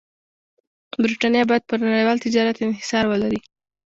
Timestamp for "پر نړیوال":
1.69-2.17